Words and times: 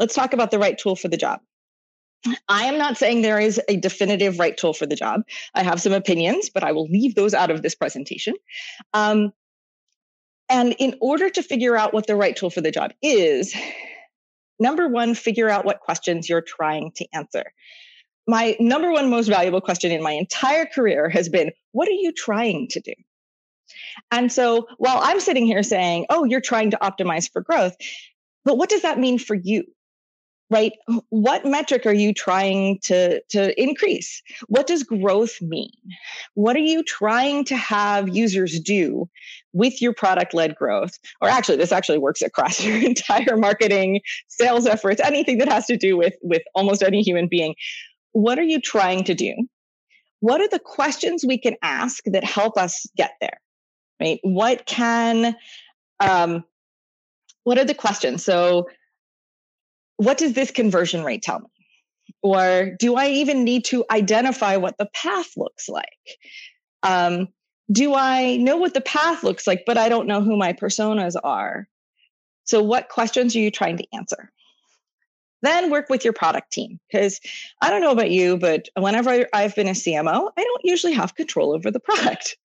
let's 0.00 0.14
talk 0.14 0.32
about 0.32 0.50
the 0.50 0.58
right 0.58 0.76
tool 0.76 0.96
for 0.96 1.06
the 1.06 1.16
job. 1.16 1.40
I 2.48 2.64
am 2.64 2.76
not 2.76 2.98
saying 2.98 3.22
there 3.22 3.38
is 3.38 3.60
a 3.68 3.76
definitive 3.76 4.38
right 4.38 4.56
tool 4.56 4.72
for 4.72 4.86
the 4.86 4.96
job. 4.96 5.22
I 5.54 5.62
have 5.62 5.80
some 5.80 5.92
opinions, 5.92 6.50
but 6.50 6.64
I 6.64 6.72
will 6.72 6.88
leave 6.88 7.14
those 7.14 7.34
out 7.34 7.50
of 7.50 7.62
this 7.62 7.74
presentation. 7.74 8.34
Um, 8.92 9.32
and 10.48 10.74
in 10.78 10.96
order 11.00 11.30
to 11.30 11.42
figure 11.42 11.76
out 11.76 11.94
what 11.94 12.06
the 12.06 12.16
right 12.16 12.36
tool 12.36 12.50
for 12.50 12.60
the 12.60 12.72
job 12.72 12.92
is, 13.02 13.54
number 14.58 14.88
one, 14.88 15.14
figure 15.14 15.48
out 15.48 15.64
what 15.64 15.80
questions 15.80 16.28
you're 16.28 16.42
trying 16.42 16.92
to 16.96 17.06
answer. 17.14 17.44
My 18.26 18.56
number 18.60 18.90
one 18.90 19.08
most 19.08 19.28
valuable 19.28 19.60
question 19.60 19.92
in 19.92 20.02
my 20.02 20.12
entire 20.12 20.66
career 20.66 21.08
has 21.08 21.28
been 21.28 21.52
what 21.72 21.88
are 21.88 21.92
you 21.92 22.12
trying 22.12 22.68
to 22.68 22.80
do? 22.80 22.92
And 24.10 24.32
so 24.32 24.66
while 24.78 24.98
I'm 25.02 25.20
sitting 25.20 25.46
here 25.46 25.62
saying, 25.62 26.06
oh, 26.10 26.24
you're 26.24 26.40
trying 26.40 26.72
to 26.72 26.78
optimize 26.78 27.30
for 27.32 27.40
growth, 27.40 27.76
but 28.44 28.58
what 28.58 28.68
does 28.68 28.82
that 28.82 28.98
mean 28.98 29.18
for 29.18 29.34
you? 29.34 29.64
Right? 30.50 30.72
What 31.10 31.44
metric 31.46 31.86
are 31.86 31.94
you 31.94 32.12
trying 32.12 32.78
to 32.84 33.20
to 33.30 33.62
increase? 33.62 34.22
What 34.48 34.66
does 34.66 34.82
growth 34.82 35.40
mean? 35.40 35.70
What 36.34 36.56
are 36.56 36.60
you 36.60 36.82
trying 36.82 37.44
to 37.46 37.56
have 37.56 38.08
users 38.08 38.58
do 38.60 39.08
with 39.52 39.80
your 39.80 39.92
product 39.92 40.34
led 40.34 40.56
growth? 40.56 40.98
Or 41.20 41.28
actually 41.28 41.56
this 41.56 41.72
actually 41.72 41.98
works 41.98 42.22
across 42.22 42.60
your 42.64 42.76
entire 42.76 43.36
marketing 43.36 44.00
sales 44.28 44.66
efforts 44.66 45.00
anything 45.02 45.38
that 45.38 45.48
has 45.48 45.66
to 45.66 45.76
do 45.76 45.96
with 45.96 46.14
with 46.22 46.42
almost 46.54 46.82
any 46.82 47.02
human 47.02 47.28
being. 47.28 47.54
What 48.12 48.38
are 48.38 48.44
you 48.44 48.60
trying 48.60 49.04
to 49.04 49.14
do? 49.14 49.34
What 50.18 50.40
are 50.40 50.48
the 50.48 50.58
questions 50.58 51.24
we 51.26 51.38
can 51.38 51.56
ask 51.62 52.02
that 52.06 52.24
help 52.24 52.58
us 52.58 52.86
get 52.96 53.12
there 53.20 53.38
right? 54.00 54.18
What 54.22 54.66
can 54.66 55.36
um 56.00 56.44
what 57.44 57.58
are 57.58 57.64
the 57.64 57.74
questions? 57.74 58.24
So 58.24 58.68
what 60.00 60.16
does 60.16 60.32
this 60.32 60.50
conversion 60.50 61.04
rate 61.04 61.20
tell 61.20 61.40
me? 61.40 61.48
Or 62.22 62.70
do 62.78 62.96
I 62.96 63.08
even 63.08 63.44
need 63.44 63.66
to 63.66 63.84
identify 63.90 64.56
what 64.56 64.78
the 64.78 64.88
path 64.94 65.36
looks 65.36 65.68
like? 65.68 65.84
Um, 66.82 67.28
do 67.70 67.94
I 67.94 68.38
know 68.38 68.56
what 68.56 68.72
the 68.72 68.80
path 68.80 69.22
looks 69.22 69.46
like, 69.46 69.64
but 69.66 69.76
I 69.76 69.90
don't 69.90 70.06
know 70.06 70.22
who 70.22 70.38
my 70.38 70.54
personas 70.54 71.16
are? 71.22 71.68
So, 72.44 72.62
what 72.62 72.88
questions 72.88 73.36
are 73.36 73.40
you 73.40 73.50
trying 73.50 73.76
to 73.76 73.86
answer? 73.92 74.32
Then 75.42 75.70
work 75.70 75.90
with 75.90 76.02
your 76.02 76.14
product 76.14 76.50
team 76.50 76.80
because 76.90 77.20
I 77.60 77.68
don't 77.68 77.82
know 77.82 77.92
about 77.92 78.10
you, 78.10 78.38
but 78.38 78.70
whenever 78.78 79.26
I've 79.34 79.54
been 79.54 79.68
a 79.68 79.72
CMO, 79.72 80.30
I 80.34 80.42
don't 80.42 80.64
usually 80.64 80.94
have 80.94 81.14
control 81.14 81.52
over 81.52 81.70
the 81.70 81.80
product. 81.80 82.38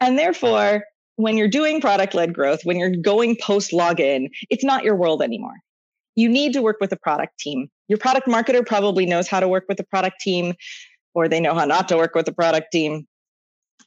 And 0.00 0.16
therefore, 0.16 0.84
when 1.16 1.36
you're 1.36 1.48
doing 1.48 1.80
product 1.80 2.14
led 2.14 2.32
growth, 2.32 2.60
when 2.62 2.78
you're 2.78 2.94
going 2.94 3.36
post 3.42 3.72
login, 3.72 4.28
it's 4.50 4.64
not 4.64 4.84
your 4.84 4.94
world 4.94 5.20
anymore 5.20 5.56
you 6.14 6.28
need 6.28 6.52
to 6.54 6.62
work 6.62 6.76
with 6.80 6.92
a 6.92 6.96
product 6.96 7.38
team. 7.38 7.68
Your 7.88 7.98
product 7.98 8.28
marketer 8.28 8.64
probably 8.64 9.06
knows 9.06 9.28
how 9.28 9.40
to 9.40 9.48
work 9.48 9.64
with 9.68 9.80
a 9.80 9.84
product 9.84 10.20
team, 10.20 10.54
or 11.14 11.28
they 11.28 11.40
know 11.40 11.54
how 11.54 11.64
not 11.64 11.88
to 11.88 11.96
work 11.96 12.14
with 12.14 12.28
a 12.28 12.32
product 12.32 12.72
team. 12.72 13.06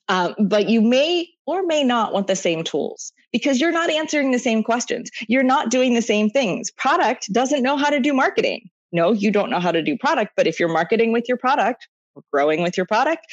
Um, 0.08 0.36
but 0.38 0.70
you 0.70 0.82
may 0.82 1.28
or 1.48 1.66
may 1.66 1.84
not 1.84 2.14
want 2.14 2.28
the 2.28 2.36
same 2.36 2.64
tools 2.64 3.12
because 3.32 3.60
you're 3.60 3.72
not 3.72 3.90
answering 3.90 4.32
the 4.32 4.40
same 4.40 4.64
questions. 4.64 5.10
You're 5.28 5.44
not 5.44 5.72
doing 5.72 5.94
the 5.94 6.02
same 6.02 6.30
things. 6.30 6.72
Product 6.72 7.32
doesn't 7.32 7.64
know 7.64 7.78
how 7.78 7.90
to 7.90 8.00
do 8.00 8.14
marketing. 8.14 8.70
No, 8.92 9.12
you 9.12 9.32
don't 9.32 9.50
know 9.50 9.60
how 9.60 9.72
to 9.72 9.82
do 9.82 9.98
product, 9.98 10.34
but 10.38 10.48
if 10.48 10.60
you're 10.60 10.70
marketing 10.70 11.12
with 11.12 11.28
your 11.28 11.38
product 11.38 11.88
or 12.16 12.24
growing 12.32 12.62
with 12.62 12.78
your 12.78 12.86
product, 12.86 13.26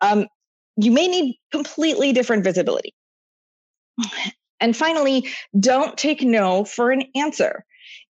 um, 0.00 0.26
you 0.76 0.92
may 0.92 1.08
need 1.08 1.36
completely 1.50 2.12
different 2.12 2.44
visibility. 2.44 2.94
And 4.60 4.76
finally, 4.76 5.28
don't 5.60 5.96
take 5.96 6.20
no 6.20 6.64
for 6.64 6.90
an 6.90 7.04
answer 7.14 7.64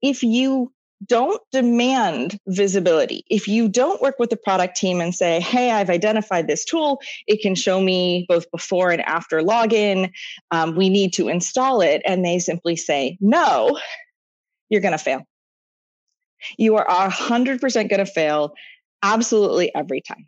if 0.02 0.24
you 0.24 0.72
don't 1.06 1.42
demand 1.52 2.38
visibility. 2.48 3.24
If 3.30 3.48
you 3.48 3.68
don't 3.70 4.02
work 4.02 4.20
with 4.20 4.30
the 4.30 4.38
product 4.38 4.78
team 4.78 5.02
and 5.02 5.16
say, 5.16 5.40
hey, 5.40 5.72
I've 5.72 5.90
identified 5.90 6.48
this 6.48 6.64
tool, 6.64 7.02
it 7.28 7.42
can 7.42 7.56
show 7.56 7.82
me 7.82 8.26
both 8.30 8.50
before 8.52 8.92
and 8.92 9.02
after 9.02 9.42
login, 9.42 10.12
um, 10.52 10.76
we 10.76 10.90
need 10.90 11.14
to 11.14 11.28
install 11.28 11.82
it, 11.82 12.02
and 12.06 12.24
they 12.24 12.40
simply 12.40 12.76
say 12.76 13.18
no, 13.20 13.80
you're 14.70 14.82
going 14.82 14.92
to 14.92 14.98
fail. 14.98 15.24
You 16.58 16.78
are 16.78 16.86
100% 16.86 17.62
going 17.62 18.06
to 18.06 18.06
fail 18.06 18.54
absolutely 19.04 19.74
every 19.74 20.02
time. 20.02 20.28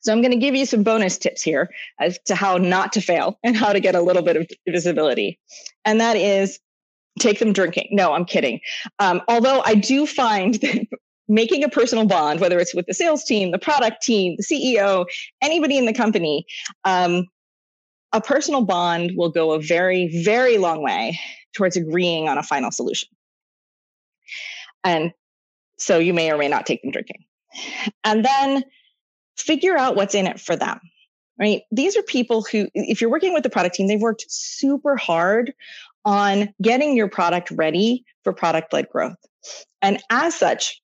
So 0.00 0.12
I'm 0.12 0.20
going 0.20 0.32
to 0.32 0.38
give 0.38 0.54
you 0.54 0.66
some 0.66 0.82
bonus 0.82 1.18
tips 1.18 1.42
here 1.42 1.68
as 1.98 2.18
to 2.26 2.34
how 2.34 2.58
not 2.58 2.92
to 2.92 3.00
fail 3.00 3.38
and 3.42 3.56
how 3.56 3.72
to 3.72 3.80
get 3.80 3.94
a 3.94 4.00
little 4.00 4.22
bit 4.22 4.36
of 4.36 4.46
visibility. 4.68 5.40
And 5.84 6.00
that 6.00 6.16
is 6.16 6.60
take 7.18 7.38
them 7.38 7.52
drinking. 7.52 7.88
No, 7.92 8.12
I'm 8.12 8.24
kidding. 8.24 8.60
Um, 8.98 9.22
although 9.28 9.62
I 9.64 9.74
do 9.74 10.06
find 10.06 10.54
that 10.60 10.86
making 11.28 11.64
a 11.64 11.68
personal 11.68 12.06
bond, 12.06 12.40
whether 12.40 12.58
it's 12.58 12.74
with 12.74 12.86
the 12.86 12.94
sales 12.94 13.24
team, 13.24 13.50
the 13.50 13.58
product 13.58 14.02
team, 14.02 14.36
the 14.36 14.44
CEO, 14.44 15.06
anybody 15.42 15.76
in 15.76 15.86
the 15.86 15.92
company, 15.92 16.46
um, 16.84 17.26
a 18.12 18.20
personal 18.20 18.62
bond 18.62 19.12
will 19.16 19.30
go 19.30 19.52
a 19.52 19.60
very, 19.60 20.22
very 20.22 20.58
long 20.58 20.82
way 20.82 21.18
towards 21.54 21.76
agreeing 21.76 22.28
on 22.28 22.38
a 22.38 22.42
final 22.42 22.70
solution. 22.70 23.08
And 24.84 25.12
so 25.78 25.98
you 25.98 26.14
may 26.14 26.30
or 26.30 26.38
may 26.38 26.48
not 26.48 26.64
take 26.64 26.82
them 26.82 26.92
drinking. 26.92 27.24
And 28.04 28.24
then 28.24 28.62
figure 29.36 29.76
out 29.76 29.96
what's 29.96 30.14
in 30.14 30.26
it 30.26 30.40
for 30.40 30.54
them 30.54 30.80
right? 31.38 31.62
These 31.70 31.96
are 31.96 32.02
people 32.02 32.42
who, 32.42 32.68
if 32.74 33.00
you're 33.00 33.10
working 33.10 33.34
with 33.34 33.42
the 33.42 33.50
product 33.50 33.74
team, 33.74 33.88
they've 33.88 34.00
worked 34.00 34.24
super 34.28 34.96
hard 34.96 35.52
on 36.06 36.54
getting 36.62 36.96
your 36.96 37.08
product 37.08 37.50
ready 37.50 38.04
for 38.24 38.32
product 38.32 38.72
led 38.72 38.88
growth. 38.88 39.16
And 39.82 40.02
as 40.10 40.34
such, 40.34 40.80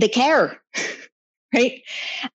they 0.00 0.08
care. 0.08 0.60
right? 1.54 1.82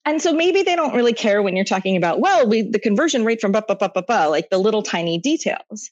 And 0.05 0.21
so 0.21 0.33
maybe 0.33 0.61
they 0.61 0.75
don't 0.75 0.95
really 0.95 1.13
care 1.13 1.41
when 1.41 1.55
you're 1.55 1.65
talking 1.65 1.97
about, 1.97 2.19
well, 2.19 2.47
we 2.47 2.61
the 2.61 2.79
conversion 2.79 3.25
rate 3.25 3.41
from 3.41 3.51
ba 3.51 3.63
ba 3.67 3.75
ba 3.75 3.91
ba 3.93 4.03
ba, 4.07 4.29
like 4.29 4.49
the 4.49 4.57
little 4.57 4.83
tiny 4.83 5.17
details. 5.17 5.89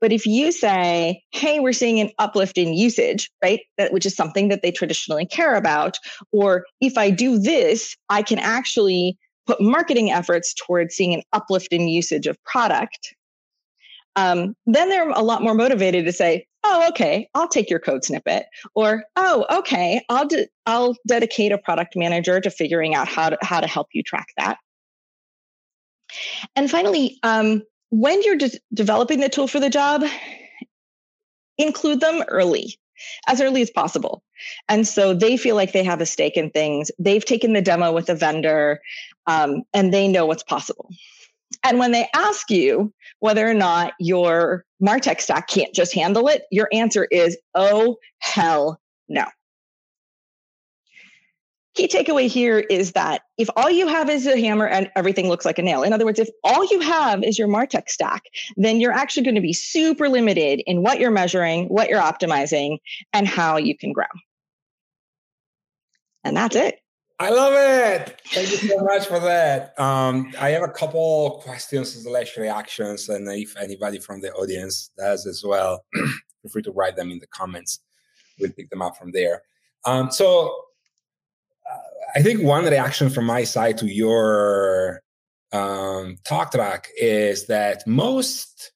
But 0.00 0.12
if 0.12 0.26
you 0.26 0.52
say, 0.52 1.22
hey, 1.32 1.58
we're 1.58 1.72
seeing 1.72 1.98
an 1.98 2.10
uplift 2.18 2.56
in 2.56 2.72
usage, 2.72 3.30
right? 3.42 3.60
That 3.78 3.92
which 3.92 4.06
is 4.06 4.14
something 4.14 4.48
that 4.48 4.62
they 4.62 4.70
traditionally 4.70 5.26
care 5.26 5.56
about, 5.56 5.96
or 6.30 6.64
if 6.80 6.96
I 6.96 7.10
do 7.10 7.38
this, 7.38 7.96
I 8.08 8.22
can 8.22 8.38
actually 8.38 9.18
put 9.46 9.60
marketing 9.60 10.12
efforts 10.12 10.54
towards 10.54 10.94
seeing 10.94 11.14
an 11.14 11.22
uplift 11.32 11.68
in 11.72 11.88
usage 11.88 12.26
of 12.26 12.36
product, 12.44 13.14
um, 14.18 14.56
then 14.66 14.88
they're 14.88 15.08
a 15.08 15.22
lot 15.22 15.42
more 15.42 15.54
motivated 15.54 16.04
to 16.04 16.12
say, 16.12 16.46
"Oh, 16.64 16.88
okay, 16.88 17.28
I'll 17.34 17.46
take 17.46 17.70
your 17.70 17.78
code 17.78 18.04
snippet," 18.04 18.46
or 18.74 19.04
"Oh, 19.14 19.46
okay, 19.58 20.02
I'll 20.08 20.26
de- 20.26 20.48
I'll 20.66 20.96
dedicate 21.06 21.52
a 21.52 21.58
product 21.58 21.94
manager 21.94 22.40
to 22.40 22.50
figuring 22.50 22.96
out 22.96 23.06
how 23.06 23.30
to 23.30 23.38
how 23.42 23.60
to 23.60 23.68
help 23.68 23.88
you 23.92 24.02
track 24.02 24.26
that." 24.36 24.58
And 26.56 26.68
finally, 26.68 27.18
um, 27.22 27.62
when 27.90 28.20
you're 28.22 28.36
de- 28.36 28.60
developing 28.74 29.20
the 29.20 29.28
tool 29.28 29.46
for 29.46 29.60
the 29.60 29.70
job, 29.70 30.02
include 31.56 32.00
them 32.00 32.24
early, 32.26 32.76
as 33.28 33.40
early 33.40 33.62
as 33.62 33.70
possible. 33.70 34.24
And 34.68 34.86
so 34.86 35.14
they 35.14 35.36
feel 35.36 35.54
like 35.54 35.72
they 35.72 35.84
have 35.84 36.00
a 36.00 36.06
stake 36.06 36.36
in 36.36 36.50
things. 36.50 36.90
They've 36.98 37.24
taken 37.24 37.52
the 37.52 37.62
demo 37.62 37.92
with 37.92 38.08
a 38.08 38.16
vendor, 38.16 38.80
um, 39.28 39.62
and 39.72 39.94
they 39.94 40.08
know 40.08 40.26
what's 40.26 40.42
possible. 40.42 40.90
And 41.62 41.78
when 41.78 41.92
they 41.92 42.08
ask 42.14 42.50
you 42.50 42.92
whether 43.20 43.48
or 43.48 43.54
not 43.54 43.94
your 43.98 44.64
Martech 44.82 45.20
stack 45.20 45.48
can't 45.48 45.74
just 45.74 45.94
handle 45.94 46.28
it, 46.28 46.44
your 46.50 46.68
answer 46.72 47.04
is, 47.04 47.36
oh, 47.54 47.96
hell 48.18 48.80
no. 49.08 49.24
Key 51.74 51.86
takeaway 51.86 52.26
here 52.26 52.58
is 52.58 52.92
that 52.92 53.22
if 53.36 53.48
all 53.54 53.70
you 53.70 53.86
have 53.86 54.10
is 54.10 54.26
a 54.26 54.36
hammer 54.36 54.66
and 54.66 54.90
everything 54.96 55.28
looks 55.28 55.44
like 55.44 55.60
a 55.60 55.62
nail, 55.62 55.84
in 55.84 55.92
other 55.92 56.04
words, 56.04 56.18
if 56.18 56.28
all 56.42 56.64
you 56.72 56.80
have 56.80 57.22
is 57.22 57.38
your 57.38 57.46
Martech 57.46 57.88
stack, 57.88 58.24
then 58.56 58.80
you're 58.80 58.92
actually 58.92 59.22
going 59.22 59.36
to 59.36 59.40
be 59.40 59.52
super 59.52 60.08
limited 60.08 60.60
in 60.66 60.82
what 60.82 60.98
you're 60.98 61.12
measuring, 61.12 61.66
what 61.68 61.88
you're 61.88 62.00
optimizing, 62.00 62.78
and 63.12 63.28
how 63.28 63.58
you 63.58 63.76
can 63.76 63.92
grow. 63.92 64.06
And 66.24 66.36
that's 66.36 66.56
it. 66.56 66.80
I 67.20 67.30
love 67.30 67.52
it. 67.54 68.20
Thank 68.26 68.50
you 68.50 68.56
so 68.68 68.78
much 68.78 69.06
for 69.06 69.18
that. 69.18 69.78
Um, 69.78 70.32
I 70.38 70.50
have 70.50 70.62
a 70.62 70.68
couple 70.68 71.40
questions 71.42 72.00
slash 72.04 72.36
reactions, 72.36 73.08
and 73.08 73.26
if 73.32 73.56
anybody 73.56 73.98
from 73.98 74.20
the 74.20 74.32
audience 74.34 74.92
does 74.96 75.26
as 75.26 75.42
well, 75.44 75.84
feel 75.94 76.50
free 76.52 76.62
to 76.62 76.70
write 76.70 76.94
them 76.94 77.10
in 77.10 77.18
the 77.18 77.26
comments. 77.26 77.80
We'll 78.38 78.52
pick 78.52 78.70
them 78.70 78.82
up 78.82 78.96
from 78.96 79.10
there. 79.10 79.42
Um, 79.84 80.12
so, 80.12 80.54
uh, 81.68 81.78
I 82.14 82.22
think 82.22 82.44
one 82.44 82.64
reaction 82.64 83.10
from 83.10 83.24
my 83.24 83.42
side 83.42 83.78
to 83.78 83.86
your 83.86 85.02
um, 85.50 86.18
talk 86.24 86.52
track 86.52 86.88
is 86.96 87.48
that 87.48 87.84
most 87.84 88.70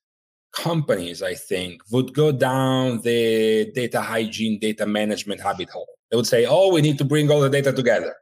companies, 0.52 1.22
I 1.22 1.34
think, 1.34 1.80
would 1.92 2.12
go 2.12 2.32
down 2.32 3.02
the 3.02 3.70
data 3.72 4.00
hygiene, 4.00 4.58
data 4.58 4.84
management 4.84 5.40
habit 5.40 5.70
hole. 5.70 5.86
They 6.10 6.16
would 6.16 6.26
say, 6.26 6.44
"Oh, 6.44 6.72
we 6.72 6.80
need 6.80 6.98
to 6.98 7.04
bring 7.04 7.30
all 7.30 7.40
the 7.40 7.48
data 7.48 7.72
together." 7.72 8.16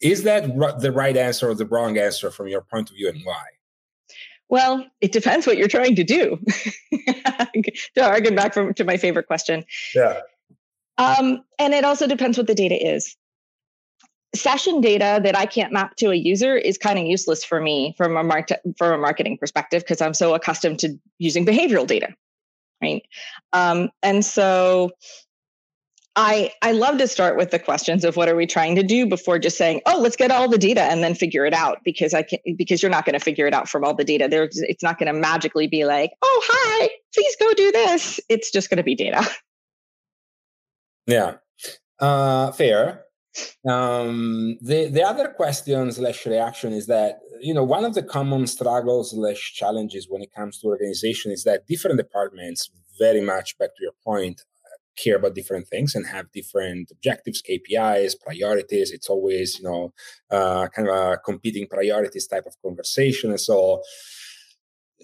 Is 0.00 0.22
that 0.22 0.44
the 0.80 0.92
right 0.92 1.16
answer 1.16 1.50
or 1.50 1.54
the 1.54 1.66
wrong 1.66 1.98
answer 1.98 2.30
from 2.30 2.48
your 2.48 2.62
point 2.62 2.90
of 2.90 2.96
view, 2.96 3.08
and 3.08 3.20
why? 3.24 3.44
Well, 4.48 4.84
it 5.00 5.12
depends 5.12 5.46
what 5.46 5.56
you're 5.56 5.68
trying 5.68 5.94
to 5.94 6.04
do. 6.04 6.38
to 6.92 8.02
harken 8.02 8.34
back 8.34 8.52
from, 8.52 8.74
to 8.74 8.84
my 8.84 8.96
favorite 8.96 9.28
question. 9.28 9.64
Yeah. 9.94 10.20
Um, 10.98 11.44
and 11.58 11.72
it 11.72 11.84
also 11.84 12.06
depends 12.06 12.36
what 12.36 12.48
the 12.48 12.54
data 12.54 12.74
is. 12.74 13.16
Session 14.34 14.80
data 14.80 15.20
that 15.22 15.36
I 15.36 15.46
can't 15.46 15.72
map 15.72 15.96
to 15.96 16.10
a 16.10 16.14
user 16.14 16.56
is 16.56 16.78
kind 16.78 16.98
of 16.98 17.06
useless 17.06 17.44
for 17.44 17.60
me 17.60 17.94
from 17.96 18.16
a 18.16 18.22
market 18.22 18.60
from 18.76 18.92
a 18.92 18.98
marketing 18.98 19.38
perspective 19.38 19.82
because 19.82 20.00
I'm 20.00 20.14
so 20.14 20.34
accustomed 20.34 20.78
to 20.80 20.98
using 21.18 21.46
behavioral 21.46 21.86
data, 21.86 22.14
right? 22.82 23.02
Um, 23.52 23.90
and 24.02 24.24
so 24.24 24.90
I 26.16 26.50
I 26.62 26.72
love 26.72 26.98
to 26.98 27.06
start 27.06 27.36
with 27.36 27.50
the 27.50 27.58
questions 27.58 28.04
of 28.04 28.16
what 28.16 28.28
are 28.28 28.34
we 28.34 28.46
trying 28.46 28.74
to 28.76 28.82
do 28.82 29.06
before 29.06 29.38
just 29.38 29.56
saying, 29.56 29.80
oh, 29.86 29.98
let's 30.00 30.16
get 30.16 30.30
all 30.30 30.48
the 30.48 30.58
data 30.58 30.82
and 30.82 31.04
then 31.04 31.14
figure 31.14 31.46
it 31.46 31.54
out 31.54 31.78
because 31.84 32.14
I 32.14 32.22
can 32.22 32.38
because 32.56 32.82
you're 32.82 32.90
not 32.90 33.04
going 33.04 33.18
to 33.18 33.24
figure 33.24 33.46
it 33.46 33.54
out 33.54 33.68
from 33.68 33.84
all 33.84 33.94
the 33.94 34.04
data. 34.04 34.26
There's 34.28 34.58
it's 34.58 34.82
not 34.82 34.98
going 34.98 35.12
to 35.12 35.18
magically 35.18 35.68
be 35.68 35.84
like, 35.84 36.10
oh, 36.22 36.42
hi, 36.44 36.90
please 37.14 37.36
go 37.38 37.54
do 37.54 37.70
this. 37.72 38.20
It's 38.28 38.50
just 38.50 38.70
going 38.70 38.78
to 38.78 38.82
be 38.82 38.94
data. 38.94 39.28
Yeah, 41.06 41.36
uh, 41.98 42.52
fair. 42.52 43.04
Um, 43.66 44.58
the 44.60 44.88
the 44.88 45.02
other 45.02 45.28
question 45.28 45.90
slash 45.92 46.26
reaction 46.26 46.72
is 46.72 46.86
that 46.86 47.20
you 47.40 47.54
know 47.54 47.64
one 47.64 47.84
of 47.84 47.94
the 47.94 48.02
common 48.02 48.46
struggles 48.46 49.10
slash 49.12 49.54
challenges 49.54 50.08
when 50.08 50.22
it 50.22 50.32
comes 50.32 50.58
to 50.58 50.66
organization 50.66 51.32
is 51.32 51.44
that 51.44 51.66
different 51.66 51.96
departments 51.96 52.70
very 52.98 53.20
much 53.20 53.56
back 53.58 53.70
to 53.76 53.82
your 53.82 53.94
point 54.04 54.42
care 54.96 55.16
about 55.16 55.34
different 55.34 55.68
things 55.68 55.94
and 55.94 56.06
have 56.06 56.30
different 56.32 56.90
objectives, 56.90 57.42
KPIs, 57.42 58.14
priorities. 58.20 58.90
It's 58.90 59.08
always, 59.08 59.58
you 59.58 59.64
know, 59.64 59.92
uh, 60.30 60.68
kind 60.68 60.88
of 60.88 60.94
a 60.94 61.18
competing 61.18 61.66
priorities 61.66 62.26
type 62.26 62.46
of 62.46 62.56
conversation. 62.62 63.30
And 63.30 63.40
so 63.40 63.82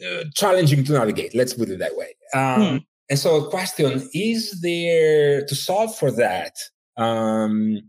uh, 0.04 0.24
challenging 0.34 0.84
to 0.84 0.92
navigate, 0.92 1.34
let's 1.34 1.54
put 1.54 1.70
it 1.70 1.78
that 1.78 1.96
way. 1.96 2.14
Um, 2.34 2.60
mm. 2.60 2.84
And 3.08 3.18
so, 3.18 3.44
question 3.44 4.08
is 4.12 4.60
there 4.60 5.44
to 5.46 5.54
solve 5.54 5.96
for 5.96 6.10
that? 6.12 6.54
Um, 6.96 7.80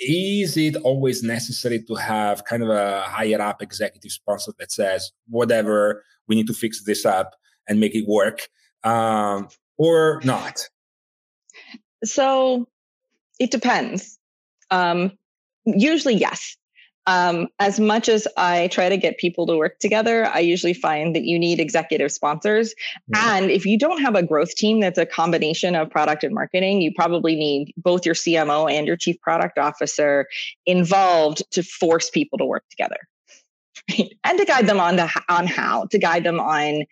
is 0.00 0.56
it 0.56 0.76
always 0.76 1.22
necessary 1.22 1.82
to 1.84 1.94
have 1.94 2.44
kind 2.44 2.62
of 2.62 2.70
a 2.70 3.02
higher 3.02 3.40
up 3.40 3.62
executive 3.62 4.12
sponsor 4.12 4.52
that 4.58 4.72
says, 4.72 5.10
whatever, 5.28 6.02
we 6.26 6.36
need 6.36 6.46
to 6.46 6.54
fix 6.54 6.84
this 6.84 7.04
up 7.04 7.34
and 7.68 7.80
make 7.80 7.94
it 7.94 8.06
work? 8.06 8.48
Um, 8.82 9.48
or 9.78 10.20
not? 10.24 10.68
So 12.04 12.68
it 13.38 13.50
depends. 13.50 14.18
Um, 14.70 15.12
usually, 15.64 16.14
yes. 16.14 16.56
Um, 17.08 17.46
as 17.60 17.78
much 17.78 18.08
as 18.08 18.26
I 18.36 18.66
try 18.68 18.88
to 18.88 18.96
get 18.96 19.18
people 19.18 19.46
to 19.46 19.56
work 19.56 19.78
together, 19.78 20.26
I 20.26 20.40
usually 20.40 20.74
find 20.74 21.14
that 21.14 21.22
you 21.22 21.38
need 21.38 21.60
executive 21.60 22.10
sponsors. 22.10 22.74
Mm-hmm. 23.14 23.28
And 23.28 23.50
if 23.50 23.64
you 23.64 23.78
don't 23.78 24.02
have 24.02 24.16
a 24.16 24.24
growth 24.24 24.56
team 24.56 24.80
that's 24.80 24.98
a 24.98 25.06
combination 25.06 25.76
of 25.76 25.88
product 25.88 26.24
and 26.24 26.34
marketing, 26.34 26.82
you 26.82 26.92
probably 26.92 27.36
need 27.36 27.72
both 27.76 28.04
your 28.04 28.16
CMO 28.16 28.70
and 28.70 28.88
your 28.88 28.96
chief 28.96 29.20
product 29.20 29.56
officer 29.56 30.26
involved 30.66 31.44
to 31.52 31.62
force 31.62 32.10
people 32.10 32.38
to 32.38 32.44
work 32.44 32.64
together. 32.70 32.98
and 34.24 34.38
to 34.38 34.44
guide 34.44 34.66
them 34.66 34.80
on 34.80 34.96
the 34.96 35.08
on 35.28 35.46
how 35.46 35.84
to 35.86 35.98
guide 35.98 36.24
them 36.24 36.40
on 36.40 36.84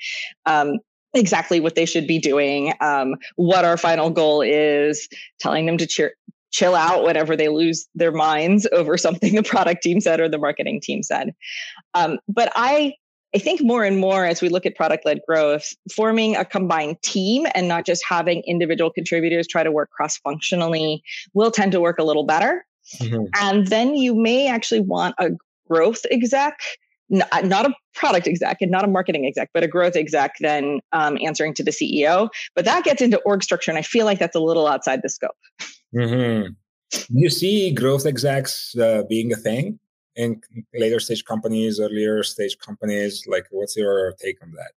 um, 0.46 0.78
exactly 1.14 1.60
what 1.60 1.74
they 1.74 1.86
should 1.86 2.06
be 2.06 2.18
doing, 2.18 2.72
um, 2.80 3.14
what 3.36 3.64
our 3.64 3.76
final 3.76 4.10
goal 4.10 4.42
is, 4.42 5.08
telling 5.38 5.66
them 5.66 5.78
to 5.78 5.86
cheer, 5.86 6.14
chill 6.50 6.74
out 6.74 7.04
whenever 7.04 7.36
they 7.36 7.48
lose 7.48 7.88
their 7.94 8.12
minds 8.12 8.66
over 8.72 8.96
something 8.98 9.34
the 9.34 9.42
product 9.42 9.82
team 9.82 10.00
said 10.00 10.20
or 10.20 10.28
the 10.28 10.38
marketing 10.38 10.80
team 10.80 11.02
said. 11.02 11.34
Um, 11.94 12.18
but 12.28 12.52
I, 12.54 12.94
I 13.34 13.38
think 13.38 13.60
more 13.62 13.82
and 13.84 13.98
more 13.98 14.24
as 14.24 14.40
we 14.40 14.48
look 14.48 14.64
at 14.64 14.76
product 14.76 15.04
led 15.04 15.20
growth, 15.26 15.72
forming 15.92 16.36
a 16.36 16.44
combined 16.44 17.02
team 17.02 17.46
and 17.54 17.66
not 17.66 17.84
just 17.84 18.04
having 18.08 18.42
individual 18.46 18.90
contributors 18.90 19.48
try 19.48 19.64
to 19.64 19.72
work 19.72 19.90
cross 19.90 20.18
functionally 20.18 21.02
will 21.32 21.50
tend 21.50 21.72
to 21.72 21.80
work 21.80 21.98
a 21.98 22.04
little 22.04 22.24
better. 22.24 22.64
Mm-hmm. 23.00 23.24
And 23.40 23.66
then 23.66 23.96
you 23.96 24.14
may 24.14 24.46
actually 24.48 24.80
want 24.80 25.16
a 25.18 25.30
growth 25.68 26.06
exec 26.10 26.60
not 27.10 27.66
a 27.66 27.74
product 27.94 28.26
exec 28.26 28.58
and 28.60 28.70
not 28.70 28.84
a 28.84 28.88
marketing 28.88 29.26
exec, 29.26 29.50
but 29.52 29.62
a 29.62 29.68
growth 29.68 29.96
exec, 29.96 30.34
then 30.40 30.80
um, 30.92 31.18
answering 31.22 31.54
to 31.54 31.62
the 31.62 31.70
CEO. 31.70 32.28
But 32.54 32.64
that 32.64 32.84
gets 32.84 33.02
into 33.02 33.18
org 33.20 33.42
structure, 33.42 33.70
and 33.70 33.78
I 33.78 33.82
feel 33.82 34.04
like 34.06 34.18
that's 34.18 34.36
a 34.36 34.40
little 34.40 34.66
outside 34.66 35.00
the 35.02 35.08
scope. 35.08 35.36
Mm-hmm. 35.94 36.52
You 37.10 37.30
see 37.30 37.72
growth 37.72 38.06
execs 38.06 38.76
uh, 38.76 39.02
being 39.08 39.32
a 39.32 39.36
thing 39.36 39.78
in 40.16 40.40
later 40.74 41.00
stage 41.00 41.24
companies, 41.24 41.80
earlier 41.80 42.22
stage 42.22 42.56
companies. 42.58 43.24
Like, 43.26 43.46
what's 43.50 43.76
your 43.76 44.12
take 44.22 44.42
on 44.42 44.52
that? 44.52 44.72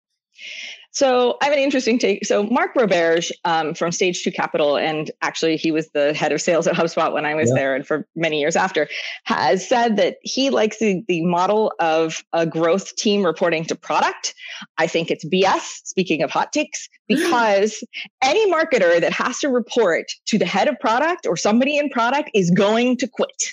So 0.96 1.36
I 1.42 1.44
have 1.44 1.52
an 1.52 1.58
interesting 1.58 1.98
take. 1.98 2.24
So 2.24 2.42
Mark 2.42 2.74
Roberge 2.74 3.30
um, 3.44 3.74
from 3.74 3.92
Stage 3.92 4.22
Two 4.22 4.32
Capital, 4.32 4.78
and 4.78 5.10
actually 5.20 5.58
he 5.58 5.70
was 5.70 5.90
the 5.90 6.14
head 6.14 6.32
of 6.32 6.40
sales 6.40 6.66
at 6.66 6.74
HubSpot 6.74 7.12
when 7.12 7.26
I 7.26 7.34
was 7.34 7.50
yeah. 7.50 7.54
there, 7.54 7.74
and 7.74 7.86
for 7.86 8.08
many 8.16 8.40
years 8.40 8.56
after, 8.56 8.88
has 9.24 9.68
said 9.68 9.98
that 9.98 10.16
he 10.22 10.48
likes 10.48 10.78
the, 10.78 11.02
the 11.06 11.20
model 11.20 11.70
of 11.80 12.24
a 12.32 12.46
growth 12.46 12.96
team 12.96 13.26
reporting 13.26 13.66
to 13.66 13.74
product. 13.74 14.34
I 14.78 14.86
think 14.86 15.10
it's 15.10 15.22
BS. 15.26 15.82
Speaking 15.84 16.22
of 16.22 16.30
hot 16.30 16.50
takes, 16.54 16.88
because 17.08 17.84
any 18.22 18.50
marketer 18.50 18.98
that 18.98 19.12
has 19.12 19.38
to 19.40 19.50
report 19.50 20.10
to 20.28 20.38
the 20.38 20.46
head 20.46 20.66
of 20.66 20.80
product 20.80 21.26
or 21.26 21.36
somebody 21.36 21.76
in 21.76 21.90
product 21.90 22.30
is 22.32 22.50
going 22.50 22.96
to 22.96 23.06
quit. 23.06 23.28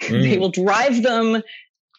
Mm. 0.00 0.22
they 0.22 0.38
will 0.38 0.50
drive 0.50 1.02
them 1.02 1.42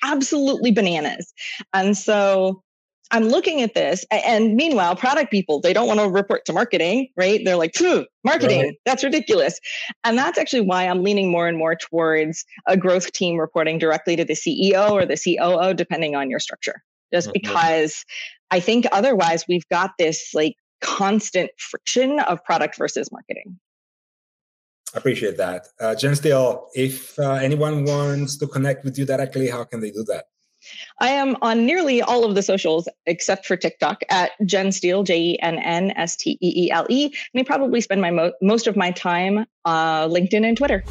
absolutely 0.03 0.71
bananas, 0.71 1.31
and 1.71 1.95
so 1.95 2.63
I'm 3.11 3.25
looking 3.25 3.61
at 3.61 3.73
this, 3.73 4.05
and 4.09 4.55
meanwhile, 4.55 4.95
product 4.95 5.31
people, 5.31 5.59
they 5.59 5.73
don't 5.73 5.87
want 5.87 5.99
to 5.99 6.09
report 6.09 6.45
to 6.45 6.53
marketing, 6.53 7.09
right? 7.17 7.41
They're 7.43 7.57
like, 7.57 7.75
marketing, 8.23 8.61
right. 8.61 8.73
that's 8.85 9.03
ridiculous. 9.03 9.59
And 10.03 10.17
that's 10.17 10.37
actually 10.37 10.61
why 10.61 10.87
I'm 10.87 11.03
leaning 11.03 11.29
more 11.29 11.47
and 11.47 11.57
more 11.57 11.75
towards 11.75 12.45
a 12.67 12.77
growth 12.77 13.11
team 13.11 13.37
reporting 13.37 13.79
directly 13.79 14.15
to 14.15 14.23
the 14.23 14.33
CEO 14.33 14.91
or 14.91 15.05
the 15.05 15.17
COO, 15.17 15.73
depending 15.73 16.15
on 16.15 16.29
your 16.29 16.39
structure. 16.39 16.81
Just 17.13 17.33
because 17.33 18.05
I 18.49 18.61
think 18.61 18.85
otherwise 18.91 19.43
we've 19.47 19.67
got 19.69 19.91
this 19.99 20.33
like 20.33 20.55
constant 20.79 21.51
friction 21.57 22.19
of 22.19 22.43
product 22.45 22.77
versus 22.77 23.11
marketing. 23.11 23.59
I 24.93 24.97
appreciate 24.97 25.37
that. 25.37 25.67
Uh, 25.79 25.95
Jenn 25.95 26.15
Steele, 26.15 26.67
if 26.73 27.17
uh, 27.17 27.33
anyone 27.33 27.85
wants 27.85 28.37
to 28.37 28.47
connect 28.47 28.83
with 28.83 28.97
you 28.97 29.05
directly, 29.05 29.50
how 29.50 29.63
can 29.63 29.79
they 29.79 29.91
do 29.91 30.03
that? 30.09 30.25
I 31.00 31.10
am 31.10 31.36
on 31.41 31.65
nearly 31.65 32.01
all 32.01 32.24
of 32.24 32.36
the 32.36 32.44
socials 32.44 32.88
except 33.06 33.46
for 33.46 33.56
TikTok 33.56 34.01
at 34.10 34.32
Jenn 34.46 34.72
Steele, 34.72 35.03
J 35.03 35.20
E 35.20 35.39
N 35.41 35.60
N 35.60 35.91
S 35.91 36.15
T 36.15 36.38
E 36.41 36.65
E 36.65 36.72
L 36.72 36.86
E. 36.89 37.06
And 37.06 37.41
I 37.41 37.44
probably 37.44 37.82
spend 37.82 38.01
my 38.01 38.12
mo- 38.12 38.34
most 38.41 38.68
of 38.68 38.75
my 38.75 38.91
time 38.91 39.46
uh, 39.65 40.08
LinkedIn 40.08 40.46
and 40.46 40.58
Twitter. 40.58 40.84